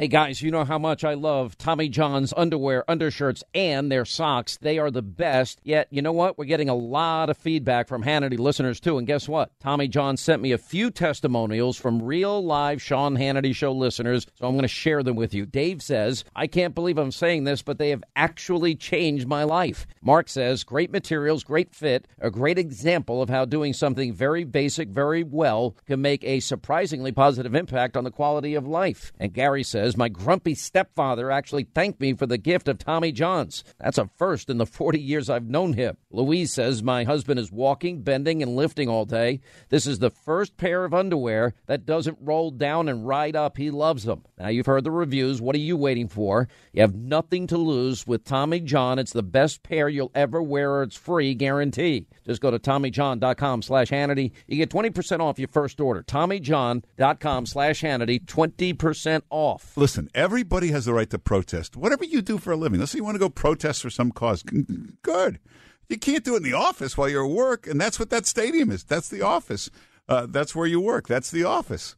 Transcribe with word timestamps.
Hey 0.00 0.08
guys, 0.08 0.40
you 0.40 0.50
know 0.50 0.64
how 0.64 0.78
much 0.78 1.04
I 1.04 1.12
love 1.12 1.58
Tommy 1.58 1.90
John's 1.90 2.32
underwear, 2.34 2.90
undershirts, 2.90 3.44
and 3.54 3.92
their 3.92 4.06
socks. 4.06 4.56
They 4.56 4.78
are 4.78 4.90
the 4.90 5.02
best. 5.02 5.60
Yet, 5.62 5.88
you 5.90 6.00
know 6.00 6.12
what? 6.12 6.38
We're 6.38 6.46
getting 6.46 6.70
a 6.70 6.74
lot 6.74 7.28
of 7.28 7.36
feedback 7.36 7.86
from 7.86 8.02
Hannity 8.02 8.38
listeners 8.38 8.80
too. 8.80 8.96
And 8.96 9.06
guess 9.06 9.28
what? 9.28 9.50
Tommy 9.60 9.88
John 9.88 10.16
sent 10.16 10.40
me 10.40 10.52
a 10.52 10.56
few 10.56 10.90
testimonials 10.90 11.76
from 11.76 12.02
real 12.02 12.42
live 12.42 12.80
Sean 12.80 13.14
Hannity 13.14 13.54
show 13.54 13.72
listeners. 13.72 14.26
So 14.36 14.46
I'm 14.46 14.54
going 14.54 14.62
to 14.62 14.68
share 14.68 15.02
them 15.02 15.16
with 15.16 15.34
you. 15.34 15.44
Dave 15.44 15.82
says, 15.82 16.24
I 16.34 16.46
can't 16.46 16.74
believe 16.74 16.96
I'm 16.96 17.12
saying 17.12 17.44
this, 17.44 17.60
but 17.60 17.76
they 17.76 17.90
have 17.90 18.02
actually 18.16 18.76
changed 18.76 19.28
my 19.28 19.44
life. 19.44 19.86
Mark 20.00 20.30
says, 20.30 20.64
great 20.64 20.90
materials, 20.90 21.44
great 21.44 21.74
fit, 21.74 22.08
a 22.18 22.30
great 22.30 22.56
example 22.56 23.20
of 23.20 23.28
how 23.28 23.44
doing 23.44 23.74
something 23.74 24.14
very 24.14 24.44
basic 24.44 24.88
very 24.88 25.24
well 25.24 25.76
can 25.86 26.00
make 26.00 26.24
a 26.24 26.40
surprisingly 26.40 27.12
positive 27.12 27.54
impact 27.54 27.98
on 27.98 28.04
the 28.04 28.10
quality 28.10 28.54
of 28.54 28.66
life. 28.66 29.12
And 29.20 29.34
Gary 29.34 29.62
says, 29.62 29.89
my 29.96 30.08
grumpy 30.08 30.54
stepfather 30.54 31.30
actually 31.30 31.64
thanked 31.64 32.00
me 32.00 32.14
for 32.14 32.26
the 32.26 32.38
gift 32.38 32.68
of 32.68 32.78
Tommy 32.78 33.12
John's. 33.12 33.64
That's 33.78 33.98
a 33.98 34.10
first 34.16 34.50
in 34.50 34.58
the 34.58 34.66
40 34.66 35.00
years 35.00 35.30
I've 35.30 35.48
known 35.48 35.72
him. 35.72 35.96
Louise 36.10 36.52
says, 36.52 36.82
My 36.82 37.04
husband 37.04 37.38
is 37.38 37.52
walking, 37.52 38.02
bending, 38.02 38.42
and 38.42 38.56
lifting 38.56 38.88
all 38.88 39.04
day. 39.04 39.40
This 39.68 39.86
is 39.86 39.98
the 39.98 40.10
first 40.10 40.56
pair 40.56 40.84
of 40.84 40.94
underwear 40.94 41.54
that 41.66 41.86
doesn't 41.86 42.18
roll 42.20 42.50
down 42.50 42.88
and 42.88 43.06
ride 43.06 43.36
up. 43.36 43.56
He 43.56 43.70
loves 43.70 44.04
them. 44.04 44.24
Now, 44.38 44.48
you've 44.48 44.66
heard 44.66 44.84
the 44.84 44.90
reviews. 44.90 45.40
What 45.40 45.54
are 45.54 45.58
you 45.58 45.76
waiting 45.76 46.08
for? 46.08 46.48
You 46.72 46.82
have 46.82 46.94
nothing 46.94 47.46
to 47.48 47.58
lose 47.58 48.06
with 48.06 48.24
Tommy 48.24 48.60
John. 48.60 48.98
It's 48.98 49.12
the 49.12 49.22
best 49.22 49.62
pair 49.62 49.88
you'll 49.88 50.12
ever 50.14 50.42
wear, 50.42 50.82
it's 50.82 50.96
free 50.96 51.34
guarantee. 51.34 52.06
Just 52.26 52.40
go 52.40 52.50
to 52.50 52.58
TommyJohn.com 52.58 53.62
slash 53.62 53.88
Hannity. 53.88 54.32
You 54.46 54.56
get 54.56 54.70
20% 54.70 55.20
off 55.20 55.38
your 55.38 55.48
first 55.48 55.80
order. 55.80 56.02
TommyJohn.com 56.02 57.46
slash 57.46 57.82
Hannity, 57.82 58.24
20% 58.24 59.22
off. 59.30 59.72
Listen, 59.80 60.10
everybody 60.14 60.72
has 60.72 60.84
the 60.84 60.92
right 60.92 61.08
to 61.08 61.18
protest. 61.18 61.74
Whatever 61.74 62.04
you 62.04 62.20
do 62.20 62.36
for 62.36 62.52
a 62.52 62.56
living. 62.56 62.78
Let's 62.78 62.92
say 62.92 62.98
you 62.98 63.04
want 63.04 63.14
to 63.14 63.18
go 63.18 63.30
protest 63.30 63.80
for 63.80 63.88
some 63.88 64.12
cause. 64.12 64.42
Good. 64.42 65.40
You 65.88 65.98
can't 65.98 66.22
do 66.22 66.34
it 66.34 66.36
in 66.36 66.42
the 66.42 66.52
office 66.52 66.98
while 66.98 67.08
you're 67.08 67.24
at 67.24 67.30
work, 67.30 67.66
and 67.66 67.80
that's 67.80 67.98
what 67.98 68.10
that 68.10 68.26
stadium 68.26 68.70
is. 68.70 68.84
That's 68.84 69.08
the 69.08 69.22
office. 69.22 69.70
Uh, 70.06 70.26
that's 70.28 70.54
where 70.54 70.66
you 70.66 70.82
work. 70.82 71.08
That's 71.08 71.30
the 71.30 71.44
office. 71.44 71.96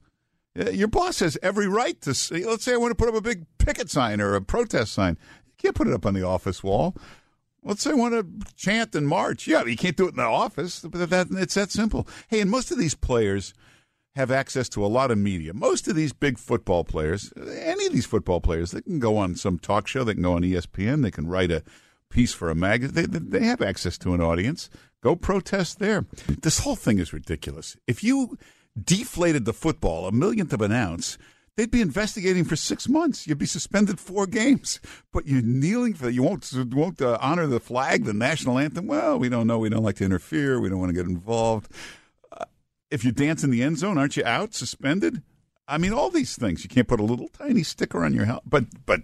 Your 0.54 0.86
boss 0.86 1.18
has 1.18 1.36
every 1.42 1.66
right 1.66 2.00
to 2.02 2.14
say, 2.14 2.44
let's 2.44 2.62
say 2.62 2.74
I 2.74 2.76
want 2.76 2.92
to 2.92 2.94
put 2.94 3.08
up 3.08 3.16
a 3.16 3.20
big 3.20 3.46
picket 3.58 3.90
sign 3.90 4.20
or 4.20 4.36
a 4.36 4.42
protest 4.42 4.92
sign. 4.92 5.18
You 5.46 5.54
can't 5.58 5.74
put 5.74 5.88
it 5.88 5.92
up 5.92 6.06
on 6.06 6.14
the 6.14 6.24
office 6.24 6.62
wall. 6.62 6.94
Let's 7.64 7.82
say 7.82 7.90
I 7.90 7.94
want 7.94 8.14
to 8.14 8.46
chant 8.54 8.94
and 8.94 9.08
march. 9.08 9.48
Yeah, 9.48 9.64
you 9.64 9.76
can't 9.76 9.96
do 9.96 10.06
it 10.06 10.10
in 10.10 10.18
the 10.18 10.22
office. 10.22 10.86
But 10.88 11.10
that, 11.10 11.26
it's 11.32 11.54
that 11.54 11.72
simple. 11.72 12.06
Hey, 12.28 12.40
and 12.40 12.48
most 12.48 12.70
of 12.70 12.78
these 12.78 12.94
players– 12.94 13.52
have 14.14 14.30
access 14.30 14.68
to 14.70 14.84
a 14.84 14.88
lot 14.88 15.10
of 15.10 15.18
media. 15.18 15.54
Most 15.54 15.88
of 15.88 15.96
these 15.96 16.12
big 16.12 16.38
football 16.38 16.84
players, 16.84 17.32
any 17.36 17.86
of 17.86 17.92
these 17.92 18.06
football 18.06 18.40
players, 18.40 18.72
they 18.72 18.82
can 18.82 18.98
go 18.98 19.16
on 19.16 19.36
some 19.36 19.58
talk 19.58 19.86
show, 19.86 20.04
they 20.04 20.14
can 20.14 20.22
go 20.22 20.34
on 20.34 20.42
ESPN, 20.42 21.02
they 21.02 21.10
can 21.10 21.26
write 21.26 21.50
a 21.50 21.62
piece 22.10 22.34
for 22.34 22.50
a 22.50 22.54
magazine. 22.54 23.10
They, 23.10 23.18
they 23.18 23.46
have 23.46 23.62
access 23.62 23.96
to 23.98 24.12
an 24.12 24.20
audience. 24.20 24.68
Go 25.02 25.16
protest 25.16 25.78
there. 25.78 26.06
This 26.42 26.60
whole 26.60 26.76
thing 26.76 26.98
is 26.98 27.12
ridiculous. 27.12 27.76
If 27.86 28.04
you 28.04 28.38
deflated 28.80 29.46
the 29.46 29.52
football 29.52 30.06
a 30.06 30.12
millionth 30.12 30.52
of 30.52 30.60
an 30.60 30.72
ounce, 30.72 31.16
they'd 31.56 31.70
be 31.70 31.80
investigating 31.80 32.44
for 32.44 32.54
six 32.54 32.88
months. 32.88 33.26
You'd 33.26 33.38
be 33.38 33.46
suspended 33.46 33.98
four 33.98 34.26
games. 34.28 34.78
But 35.10 35.26
you're 35.26 35.42
kneeling 35.42 35.94
for 35.94 36.10
you 36.10 36.22
won't 36.22 36.48
won't 36.72 37.00
uh, 37.00 37.16
honor 37.20 37.46
the 37.46 37.60
flag, 37.60 38.04
the 38.04 38.12
national 38.12 38.58
anthem. 38.58 38.86
Well, 38.86 39.18
we 39.18 39.30
don't 39.30 39.46
know. 39.46 39.58
We 39.58 39.70
don't 39.70 39.82
like 39.82 39.96
to 39.96 40.04
interfere. 40.04 40.60
We 40.60 40.68
don't 40.68 40.78
want 40.78 40.90
to 40.90 40.94
get 40.94 41.06
involved 41.06 41.72
if 42.92 43.04
you 43.04 43.10
dance 43.10 43.42
in 43.42 43.50
the 43.50 43.62
end 43.62 43.78
zone, 43.78 43.98
aren't 43.98 44.16
you 44.16 44.24
out, 44.24 44.54
suspended? 44.54 45.22
I 45.66 45.78
mean, 45.78 45.92
all 45.92 46.10
these 46.10 46.36
things. 46.36 46.62
You 46.62 46.68
can't 46.68 46.86
put 46.86 47.00
a 47.00 47.04
little 47.04 47.28
tiny 47.28 47.62
sticker 47.62 48.04
on 48.04 48.12
your 48.12 48.26
helmet, 48.26 48.44
but 48.46 48.64
but 48.86 49.00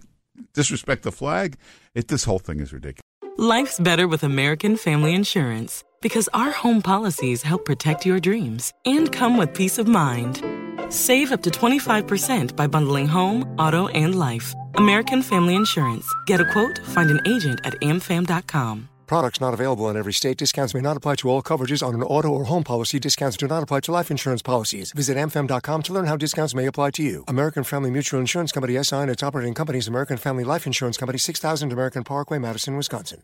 disrespect 0.53 1.03
the 1.03 1.11
flag. 1.11 1.57
It 1.95 2.07
this 2.07 2.23
whole 2.23 2.39
thing 2.39 2.59
is 2.59 2.71
ridiculous. 2.71 3.01
Life's 3.37 3.79
better 3.79 4.07
with 4.07 4.23
American 4.23 4.77
Family 4.77 5.13
Insurance 5.13 5.83
because 6.01 6.29
our 6.33 6.51
home 6.51 6.81
policies 6.81 7.41
help 7.41 7.65
protect 7.65 8.05
your 8.05 8.19
dreams 8.19 8.73
and 8.85 9.11
come 9.11 9.37
with 9.37 9.53
peace 9.53 9.77
of 9.79 9.87
mind. 9.87 10.43
Save 10.89 11.31
up 11.31 11.41
to 11.43 11.49
25% 11.49 12.55
by 12.55 12.67
bundling 12.67 13.07
home, 13.07 13.43
auto, 13.57 13.87
and 13.89 14.17
life. 14.17 14.53
American 14.75 15.21
Family 15.21 15.55
Insurance. 15.55 16.05
Get 16.25 16.41
a 16.41 16.45
quote, 16.45 16.79
find 16.79 17.09
an 17.09 17.21
agent 17.25 17.61
at 17.63 17.73
amfam.com. 17.81 18.89
Products 19.09 19.41
not 19.41 19.55
available 19.55 19.89
in 19.89 19.97
every 19.97 20.13
state. 20.13 20.37
Discounts 20.37 20.75
may 20.75 20.81
not 20.81 20.95
apply 20.95 21.15
to 21.15 21.29
all 21.31 21.41
coverages 21.41 21.81
on 21.81 21.95
an 21.95 22.03
auto 22.03 22.27
or 22.27 22.43
home 22.43 22.63
policy. 22.63 22.99
Discounts 22.99 23.37
do 23.37 23.47
not 23.47 23.63
apply 23.63 23.79
to 23.79 23.91
life 23.91 24.11
insurance 24.11 24.43
policies. 24.43 24.91
Visit 24.91 25.17
amfam.com 25.17 25.81
to 25.81 25.93
learn 25.93 26.05
how 26.05 26.15
discounts 26.15 26.53
may 26.53 26.67
apply 26.67 26.91
to 26.91 27.01
you. 27.01 27.23
American 27.27 27.63
Family 27.63 27.89
Mutual 27.89 28.19
Insurance 28.19 28.51
Company 28.51 28.77
SI 28.83 28.97
and 28.97 29.09
its 29.09 29.23
operating 29.23 29.55
companies 29.55 29.87
American 29.87 30.17
Family 30.17 30.43
Life 30.43 30.67
Insurance 30.67 30.95
Company 30.95 31.17
6000 31.17 31.73
American 31.73 32.03
Parkway, 32.03 32.37
Madison, 32.37 32.77
Wisconsin. 32.77 33.23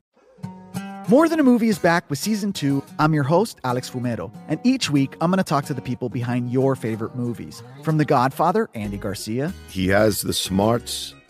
More 1.07 1.29
Than 1.29 1.39
a 1.39 1.43
Movie 1.43 1.69
is 1.69 1.77
back 1.77 2.09
with 2.09 2.17
season 2.17 2.51
two. 2.51 2.83
I'm 2.97 3.13
your 3.13 3.21
host, 3.23 3.59
Alex 3.63 3.87
Fumero, 3.87 4.31
and 4.47 4.59
each 4.63 4.89
week 4.89 5.15
I'm 5.21 5.29
going 5.29 5.37
to 5.37 5.43
talk 5.43 5.65
to 5.65 5.75
the 5.75 5.83
people 5.83 6.09
behind 6.09 6.51
your 6.51 6.75
favorite 6.75 7.13
movies. 7.13 7.61
From 7.83 7.99
The 7.99 8.05
Godfather, 8.05 8.71
Andy 8.73 8.97
Garcia. 8.97 9.53
He 9.69 9.89
has 9.89 10.21
the 10.21 10.33
smarts 10.33 11.13